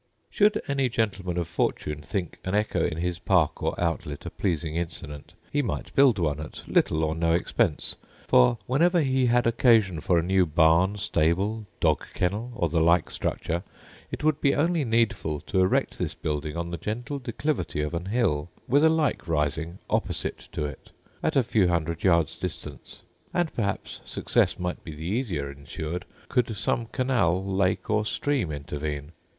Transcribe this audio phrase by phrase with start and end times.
[0.31, 4.75] Should any gentleman of fortune think an echo in his park or outlet a pleasing
[4.75, 7.97] incident, he might build one at little or no expense.
[8.27, 13.11] For whenever he had occasion for a new barn, stable, dog kennel, or the like
[13.11, 13.61] structure,
[14.11, 18.05] it would be only needful to erect this building on the gentle declivity of an
[18.05, 20.89] hill, with a like rising opposite to it,
[21.21, 23.03] at a few hundred yards distance;
[23.35, 29.11] and perhaps success might be the easier ensured could some canal, lake, or stream, intervene.